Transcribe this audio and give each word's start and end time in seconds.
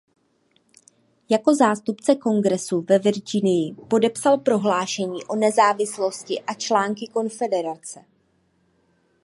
Jako 1.29 1.55
zástupce 1.55 2.15
kongresu 2.15 2.85
ve 2.89 2.99
Virginii 2.99 3.73
podepsal 3.87 4.37
prohlášení 4.37 5.23
o 5.23 5.35
nezávislosti 5.35 6.41
a 6.41 6.53
Články 6.53 7.07
Konfederace. 7.13 8.05